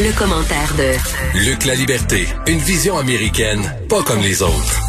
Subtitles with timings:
[0.00, 4.80] Le commentaire de Luc La Liberté, une vision américaine, pas comme les autres.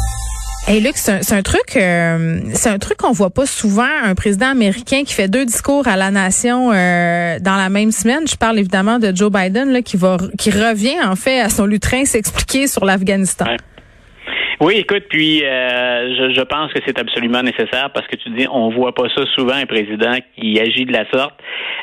[0.68, 3.88] Hey Luc, c'est un, truc, euh, c'est un truc qu'on voit pas souvent.
[4.04, 8.28] Un président américain qui fait deux discours à la nation euh, dans la même semaine.
[8.28, 11.66] Je parle évidemment de Joe Biden là, qui va, qui revient en fait à son
[11.66, 13.46] lutrin s'expliquer sur l'Afghanistan.
[14.60, 18.46] Oui, écoute, puis euh, je, je, pense que c'est absolument nécessaire parce que tu dis
[18.52, 21.32] on voit pas ça souvent un président qui agit de la sorte.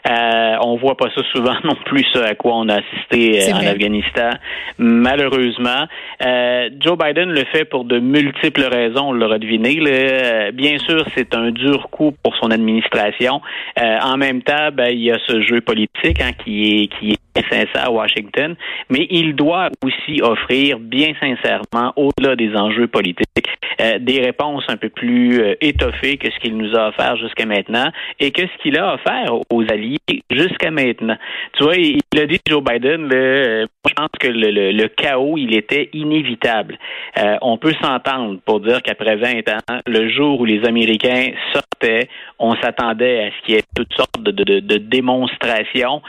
[0.08, 3.56] Euh, on voit pas ça souvent non plus ce à quoi on a assisté euh,
[3.56, 4.30] en Afghanistan.
[4.78, 5.88] Malheureusement,
[6.24, 9.10] euh, Joe Biden le fait pour de multiples raisons.
[9.10, 9.80] On l'aura deviné.
[9.80, 10.52] Là.
[10.52, 13.42] Bien sûr, c'est un dur coup pour son administration.
[13.76, 17.27] en même temps, ben, il y a ce jeu politique hein, qui est qui est
[17.50, 18.56] sincère à Washington,
[18.90, 23.50] mais il doit aussi offrir bien sincèrement, au-delà des enjeux politiques,
[23.82, 27.46] euh, des réponses un peu plus euh, étoffées que ce qu'il nous a offert jusqu'à
[27.46, 29.98] maintenant et que ce qu'il a offert aux alliés
[30.32, 31.18] jusqu'à maintenant.
[31.54, 35.90] Tu vois, il, a dit Joe Biden, le, je pense que le, chaos, il était
[35.94, 36.78] inévitable.
[37.18, 41.32] Euh, on peut s'entendre pour dire qu'après 20 ans, le jour où les Américains
[42.40, 46.02] on s'attendait à ce qu'il y ait toutes sortes de, démonstrations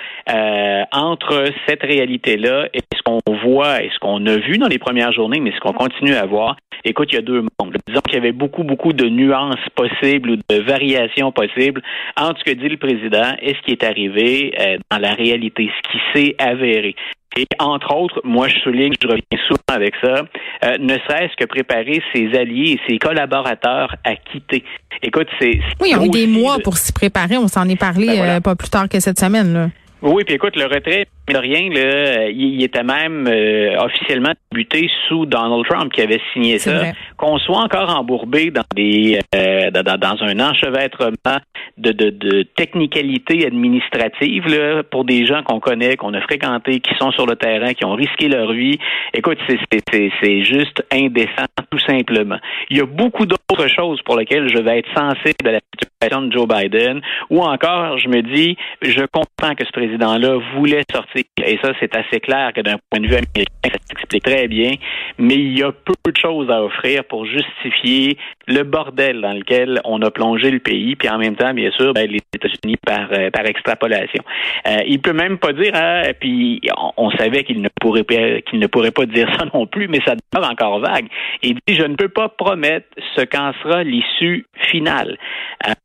[0.93, 4.79] entre entre cette réalité-là et ce qu'on voit et ce qu'on a vu dans les
[4.79, 7.77] premières journées, mais ce qu'on continue à voir, écoute, il y a deux mondes.
[7.87, 11.83] Disons qu'il y avait beaucoup, beaucoup de nuances possibles ou de variations possibles
[12.17, 15.71] entre ce que dit le président et ce qui est arrivé euh, dans la réalité,
[15.85, 16.95] ce qui s'est avéré.
[17.39, 20.23] Et entre autres, moi je souligne, je reviens souvent avec ça,
[20.65, 24.65] euh, ne serait-ce que préparer ses alliés et ses collaborateurs à quitter.
[25.05, 25.61] Écoute, c'est...
[25.81, 28.41] Oui, on a eu des mois pour s'y préparer, on s'en est parlé ben euh,
[28.41, 29.53] pas plus tard que cette semaine.
[29.53, 29.69] Là.
[30.01, 35.27] Oui, puis écoute, le retrait de rien, là, il, était même euh, officiellement débuté sous
[35.27, 36.93] Donald Trump qui avait signé ça.
[37.17, 41.39] Qu'on soit encore embourbé dans des euh, dans, dans, un enchevêtrement
[41.77, 46.95] de, de, de technicalité administrative là, pour des gens qu'on connaît, qu'on a fréquentés, qui
[46.99, 48.79] sont sur le terrain, qui ont risqué leur vie.
[49.15, 52.39] Écoute, c'est juste indécent, tout simplement.
[52.71, 55.98] Il y a beaucoup d'autres choses pour lesquelles je vais être sensible à la situation
[56.01, 61.25] de Joe Biden, ou encore, je me dis, je comprends que ce président-là voulait sortir,
[61.45, 64.73] et ça, c'est assez clair que d'un point de vue américain, ça s'explique très bien,
[65.19, 68.17] mais il y a peu de choses à offrir pour justifier
[68.47, 71.93] le bordel dans lequel on a plongé le pays, puis en même temps, bien sûr,
[71.95, 74.23] ben, les États-Unis par, euh, par extrapolation.
[74.69, 76.61] Euh, il peut même pas dire, hein, puis
[76.97, 78.05] on, savait qu'il ne pourrait
[78.49, 81.09] qu'il ne pourrait pas dire ça non plus, mais ça demeure encore vague.
[81.43, 82.87] Il dit, je ne peux pas promettre
[83.17, 85.19] ce qu'en sera l'issue finale.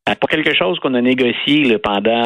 [0.10, 2.24] Euh, pour quelque chose qu'on a négocié pendant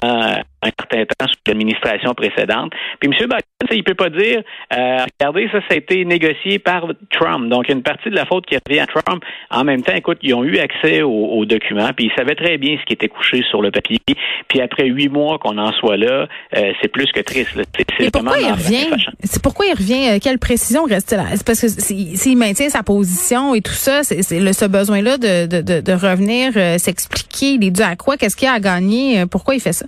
[0.64, 2.72] un certain temps sous l'administration précédente.
[3.00, 3.14] Puis M.
[3.14, 4.42] Biden, il peut pas dire,
[4.76, 7.50] euh, regardez, ça, ça a été négocié par Trump.
[7.50, 9.24] Donc, une partie de la faute qui revient à Trump.
[9.52, 12.78] En même temps, écoute, ils ont eu accès aux, documents, puis ils savaient très bien
[12.80, 14.00] ce qui était couché sur le papier.
[14.48, 17.58] Puis après huit mois qu'on en soit là, euh, c'est plus que triste.
[18.00, 18.88] C'est pourquoi il revient?
[19.24, 20.10] C'est pourquoi il revient?
[20.10, 21.26] Euh, quelle précision reste là?
[21.36, 25.62] C'est parce que s'il maintient sa position et tout ça, c'est ce besoin-là de, de,
[25.62, 28.18] de, de, revenir s'expliquer, il est dû à quoi?
[28.18, 29.26] Qu'est-ce qu'il a à gagner?
[29.26, 29.86] Pourquoi il fait ça?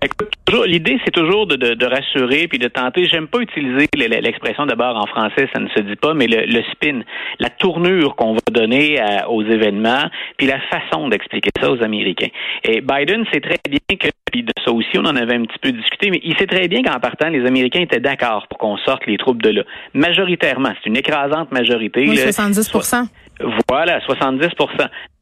[0.00, 0.30] Écoute,
[0.66, 3.06] l'idée, c'est toujours de, de, de, rassurer puis de tenter.
[3.06, 6.62] J'aime pas utiliser l'expression d'abord en français, ça ne se dit pas, mais le, le
[6.72, 7.00] spin,
[7.40, 10.04] la tournure qu'on va donner aux événements,
[10.36, 12.28] puis la façon d'expliquer ça aux Américains.
[12.64, 15.58] Et Biden sait très bien que, puis de ça aussi, on en avait un petit
[15.60, 18.76] peu discuté, mais il sait très bien qu'en partant, les Américains étaient d'accord pour qu'on
[18.78, 19.62] sorte les troupes de là.
[19.94, 22.06] Majoritairement, c'est une écrasante majorité.
[22.08, 22.70] Oui, 70
[23.68, 24.50] voilà, 70%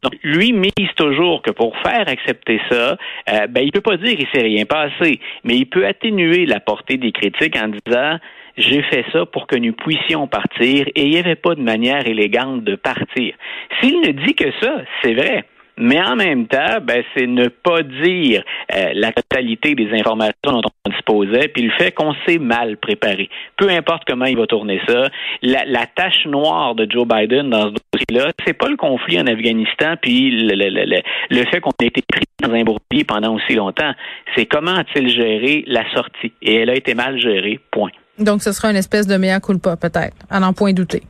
[0.03, 2.97] Donc, lui mise toujours que pour faire accepter ça,
[3.31, 6.61] euh, ben, il peut pas dire qu'il s'est rien passé, mais il peut atténuer la
[6.61, 8.19] portée des critiques en disant
[8.57, 12.07] j'ai fait ça pour que nous puissions partir et il n'y avait pas de manière
[12.07, 13.35] élégante de partir.
[13.81, 15.45] S'il ne dit que ça, c'est vrai.
[15.79, 18.43] Mais en même temps, ben, c'est ne pas dire
[18.75, 23.29] euh, la totalité des informations dont on disposait, puis le fait qu'on s'est mal préparé.
[23.57, 25.09] Peu importe comment il va tourner ça,
[25.43, 29.27] la, la tâche noire de Joe Biden dans ce dossier-là, c'est pas le conflit en
[29.27, 33.55] Afghanistan, puis le, le, le, fait qu'on ait été pris dans un bourbier pendant aussi
[33.55, 33.93] longtemps.
[34.35, 36.33] C'est comment a-t-il géré la sortie?
[36.41, 37.91] Et elle a été mal gérée, point.
[38.19, 41.03] Donc, ce sera une espèce de meilleur culpa, peut-être, à n'en point douter.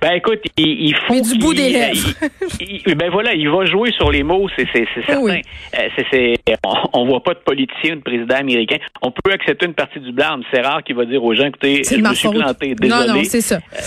[0.00, 1.14] Ben écoute, il, il faut.
[1.14, 2.08] Mais du bout des lèvres.
[2.96, 5.20] ben voilà, il va jouer sur les mots, c'est certain.
[5.20, 5.42] Oui.
[5.78, 6.34] Euh,
[6.92, 8.76] on, voit pas de politicien, de président américain.
[9.00, 10.42] On peut accepter une partie du blâme.
[10.52, 13.06] C'est rare qu'il va dire aux gens, écoutez, je me suis planté, désolé.
[13.06, 13.56] Non, non, c'est ça.
[13.56, 13.78] Euh,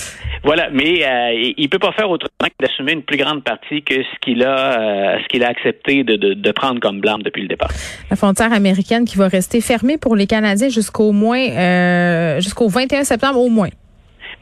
[0.44, 3.96] voilà, mais euh, il peut pas faire autrement que d'assumer une plus grande partie que
[3.96, 7.48] ce qu'il a, ce qu'il a accepté de, de, de, prendre comme blâme depuis le
[7.48, 7.72] départ.
[8.10, 13.40] La frontière américaine qui va rester fermée pour les Canadiens jusqu'au moins, jusqu'au 21 septembre
[13.40, 13.70] au moins.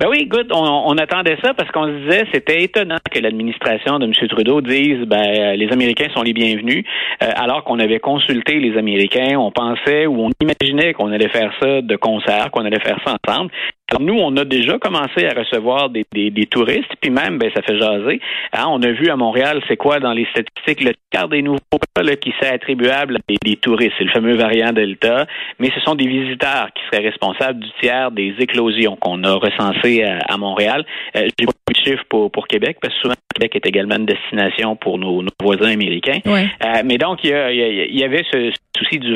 [0.03, 4.05] Ben oui, écoute, on, attendait ça parce qu'on se disait c'était étonnant que l'administration de
[4.05, 4.11] M.
[4.27, 6.83] Trudeau dise ben les Américains sont les bienvenus,
[7.23, 11.53] euh, alors qu'on avait consulté les Américains, on pensait ou on imaginait qu'on allait faire
[11.61, 13.49] ça de concert, qu'on allait faire ça ensemble.
[13.91, 17.61] Alors nous, on a déjà commencé à recevoir des, des, touristes, puis même, ben, ça
[17.61, 18.21] fait jaser.
[18.53, 21.59] Hein, on a vu à Montréal, c'est quoi dans les statistiques, le quart des nouveaux
[21.71, 23.93] cas là, qui seraient attribuables à des, touristes.
[23.97, 25.25] C'est le fameux variant Delta,
[25.59, 30.03] mais ce sont des visiteurs qui seraient responsables du tiers des éclosions qu'on a recensées
[30.03, 30.85] à, Montréal.
[31.15, 34.05] Euh, J'ai pas de chiffres pour, pour Québec, parce que souvent, Québec est également une
[34.05, 36.19] destination pour nos, nos voisins américains.
[36.25, 36.47] Ouais.
[36.65, 39.15] Euh, mais donc, il y, y, avait ce souci du.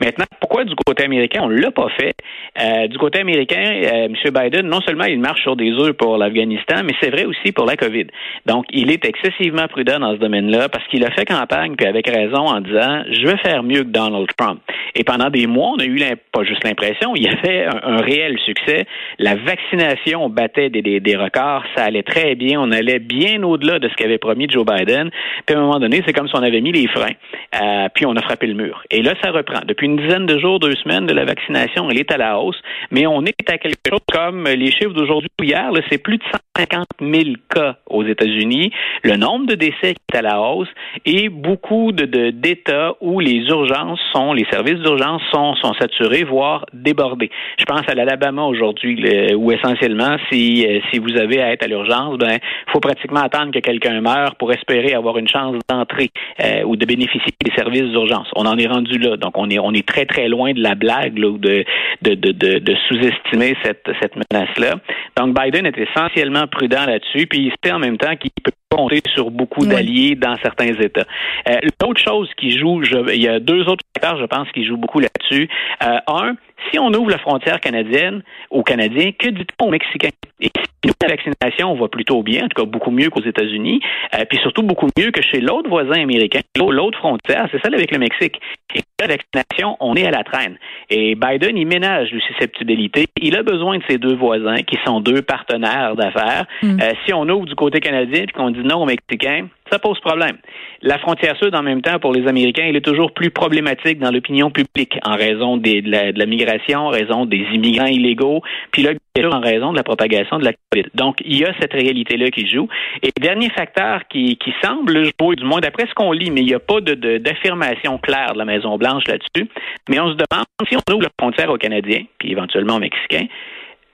[0.00, 2.14] Maintenant, pourquoi du côté américain, on l'a pas fait?
[2.60, 4.14] Euh, du côté américain, euh, M.
[4.32, 7.66] Biden, non seulement il marche sur des œufs pour l'Afghanistan, mais c'est vrai aussi pour
[7.66, 8.06] la COVID.
[8.46, 12.08] Donc, il est excessivement prudent dans ce domaine-là parce qu'il a fait campagne, puis avec
[12.08, 14.60] raison, en disant je veux faire mieux que Donald Trump.
[14.94, 16.00] Et pendant des mois, on a eu
[16.32, 18.86] pas juste l'impression, il y avait un, réel succès.
[19.18, 23.88] La vaccination battait des, des, records, ça allait très bien, on allait bien au-delà de
[23.88, 25.10] ce qu'avait promis Joe Biden.
[25.46, 27.14] Puis à un moment donné, c'est comme si on avait mis les freins,
[27.60, 28.82] euh, puis on a frappé le mur.
[28.90, 29.60] Et là, ça reprend.
[29.66, 32.60] Depuis une dizaine de jours, deux semaines de la vaccination, elle est à la hausse,
[32.90, 36.24] mais on est à quelque chose comme les chiffres d'aujourd'hui ou hier, c'est plus de
[36.56, 38.70] 150 000 cas aux États-Unis.
[39.02, 40.68] Le nombre de décès est à la hausse
[41.04, 47.30] et beaucoup de, d'États où les urgences sont, les services d'urgence sont, saturés, voire débordés.
[47.58, 51.66] Je pense à l'Alabama aujourd'hui, où essentiellement, si, euh, si vous avez à être à
[51.66, 52.38] l'urgence, ben,
[52.72, 56.10] faut pratiquement attendre que quelqu'un meure pour espérer avoir une chance d'entrer
[56.42, 58.28] euh, ou de bénéficier des services d'urgence.
[58.36, 59.16] On en est rendu là.
[59.16, 61.64] Donc, on est, on est très, très loin de la blague ou de,
[62.02, 64.74] de, sous-estimer cette, cette menace-là.
[65.16, 69.00] Donc, Biden est essentiellement prudent là-dessus, puis il sait en même temps qu'il peut compter
[69.14, 71.06] sur beaucoup d'alliés dans certains États.
[71.48, 72.82] Euh, L'autre chose qui joue,
[73.12, 75.48] il y a deux autres facteurs, je pense, qui jouent beaucoup là-dessus.
[75.82, 76.34] Euh, un,
[76.70, 80.08] si on ouvre la frontière canadienne aux Canadiens, que dit-on aux Mexicains?
[80.40, 80.50] Et
[80.84, 83.80] si la vaccination va plutôt bien, en tout cas beaucoup mieux qu'aux États-Unis,
[84.14, 87.90] euh, puis surtout beaucoup mieux que chez l'autre voisin américain, l'autre frontière, c'est celle avec
[87.90, 88.40] le Mexique.
[88.74, 90.56] Et la vaccination, on est à la traîne.
[90.90, 93.06] Et Biden, il ménage lui susceptibilité.
[93.20, 96.46] Il a besoin de ses deux voisins, qui sont deux partenaires d'affaires.
[96.62, 96.80] Mm.
[96.80, 99.98] Euh, si on ouvre du côté canadien et qu'on dit non aux Mexicains, ça pose
[100.00, 100.36] problème.
[100.82, 104.10] La frontière sud, en même temps, pour les Américains, elle est toujours plus problématique dans
[104.10, 108.92] l'opinion publique en raison de, la, migration, en raison des immigrants illégaux, puis là,
[109.32, 110.88] en raison de la propagation de la COVID.
[110.94, 112.68] Donc, il y a cette réalité-là qui joue.
[113.02, 116.46] Et dernier facteur qui, qui semble jouer, du moins d'après ce qu'on lit, mais il
[116.46, 119.48] n'y a pas d'affirmation claire de la Maison-Blanche là-dessus,
[119.88, 123.26] mais on se demande si on ouvre la frontière aux Canadiens, puis éventuellement aux Mexicains,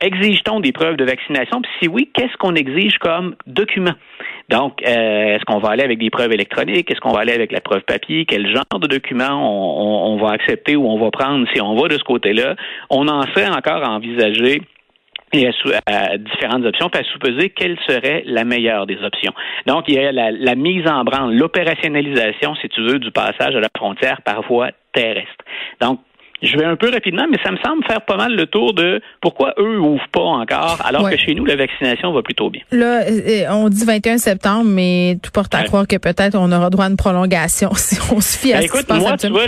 [0.00, 1.61] exige-t-on des preuves de vaccination?
[1.62, 3.94] Puis si oui, qu'est-ce qu'on exige comme document?
[4.49, 6.91] Donc, euh, est-ce qu'on va aller avec des preuves électroniques?
[6.91, 8.25] Est-ce qu'on va aller avec la preuve papier?
[8.25, 11.97] Quel genre de document on, va accepter ou on va prendre si on va de
[11.99, 12.56] ce côté-là?
[12.91, 14.62] On en fait encore à envisager
[15.32, 15.47] et
[15.87, 19.32] à, différentes options, puis à sous-peser quelle serait la meilleure des options.
[19.67, 23.55] Donc, il y a la, la mise en branle, l'opérationnalisation, si tu veux, du passage
[23.55, 25.44] à la frontière par voie terrestre.
[25.81, 26.00] Donc,
[26.43, 29.01] je vais un peu rapidement, mais ça me semble faire pas mal le tour de
[29.21, 32.63] pourquoi eux ouvrent pas encore, alors que chez nous, la vaccination va plutôt bien.
[32.71, 36.71] Là, euh, on dit 21 septembre, mais tout porte à croire que peut-être on aura
[36.71, 39.47] droit à une prolongation si on se fie à ben, écoute, moi, tu vois,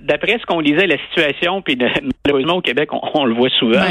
[0.00, 1.78] d'après ce qu'on lisait, la situation, puis
[2.24, 3.82] malheureusement au Québec, on, le voit souvent,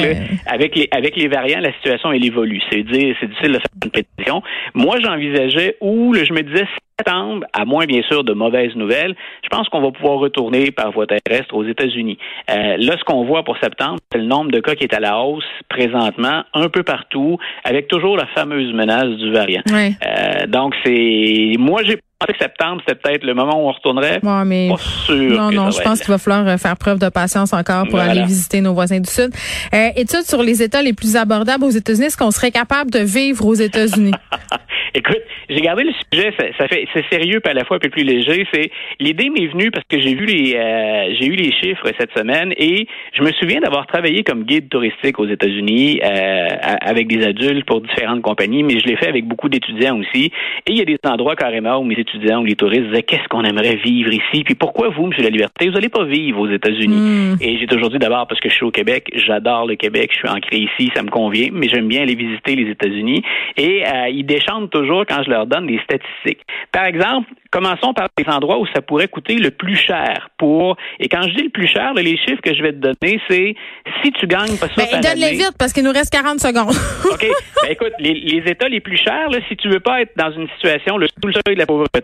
[0.46, 2.62] avec les avec les variants, la situation elle évolue.
[2.72, 4.42] C'est dire, c'est difficile de faire une prédiction.
[4.74, 6.66] Moi, j'envisageais où, je me disais
[7.00, 10.92] septembre, à moins bien sûr de mauvaises nouvelles, je pense qu'on va pouvoir retourner par
[10.92, 12.18] voie terrestre aux États-Unis.
[12.50, 15.00] Euh, là, ce qu'on voit pour septembre, c'est le nombre de cas qui est à
[15.00, 19.62] la hausse présentement, un peu partout, avec toujours la fameuse menace du variant.
[20.06, 24.20] Euh, donc, c'est moi j'ai pensé que septembre, c'est peut-être le moment où on retournerait.
[24.24, 24.70] Ouais, mais...
[24.70, 25.38] Pas sûr.
[25.38, 28.24] Non, non, je pense qu'il va falloir euh, faire preuve de patience encore pour aller
[28.24, 29.32] visiter nos voisins du Sud.
[29.74, 32.08] Euh, étude sur les États les plus abordables aux États-Unis.
[32.08, 34.12] Est-ce qu'on serait capable de vivre aux États-Unis?
[34.96, 37.90] Écoute, j'ai gardé le sujet, ça, fait c'est sérieux puis à la fois un peu
[37.90, 38.48] plus léger.
[38.52, 42.12] C'est l'idée m'est venue parce que j'ai vu les euh, j'ai eu les chiffres cette
[42.18, 46.48] semaine et je me souviens d'avoir travaillé comme guide touristique aux États-Unis euh,
[46.82, 50.32] avec des adultes pour différentes compagnies, mais je l'ai fait avec beaucoup d'étudiants aussi.
[50.66, 53.28] Et il y a des endroits carrément où mes étudiants ou les touristes disaient qu'est-ce
[53.30, 56.50] qu'on aimerait vivre ici, puis pourquoi vous, Monsieur la Liberté, vous n'allez pas vivre aux
[56.50, 56.96] États-Unis.
[56.96, 57.36] Hmm.
[57.42, 60.30] Et j'ai aujourd'hui d'abord parce que je suis au Québec, j'adore le Québec, je suis
[60.30, 63.24] ancré ici, ça me convient, mais j'aime bien aller visiter les États-Unis.
[63.58, 66.46] Et euh, ils déchantent toujours quand je leur donne des statistiques.
[66.72, 70.78] Par exemple, commençons par les endroits où ça pourrait coûter le plus cher pour.
[71.00, 73.56] Et quand je dis le plus cher, les chiffres que je vais te donner, c'est
[74.04, 74.84] si tu gagnes pas ça.
[74.92, 76.76] Ben, donne-les vite parce qu'il nous reste 40 secondes.
[77.12, 77.28] OK.
[77.64, 80.32] Ben, écoute, les, les, États les plus chers, là, si tu veux pas être dans
[80.32, 81.99] une situation le sous le seuil de la pauvreté,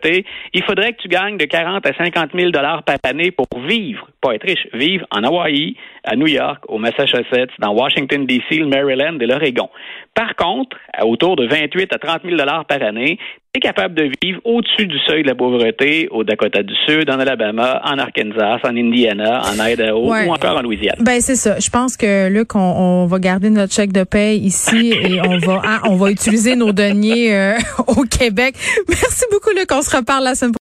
[0.54, 4.08] il faudrait que tu gagnes de 40 à 50 000 dollars par année pour vivre,
[4.22, 5.76] pas être riche, vivre en Hawaï,
[6.06, 9.70] à New York, au Massachusetts, dans Washington D.C., le Maryland et l'Oregon.
[10.14, 13.20] Par contre, à autour de 28 à 30 000 dollars par année,
[13.56, 17.20] est capable de vivre au-dessus du seuil de la pauvreté au Dakota du Sud, en
[17.20, 20.98] Alabama, en Arkansas, en Indiana, en Idaho ou encore en Louisiane.
[21.00, 21.60] Ben c'est ça.
[21.60, 25.38] Je pense que Luc, on, on, va garder notre chèque de paie ici et on
[25.38, 27.54] va hein, on va utiliser nos deniers euh,
[27.88, 28.56] au Québec.
[28.88, 29.72] Merci beaucoup Luc.
[29.72, 30.54] On se reparle la semaine prochaine.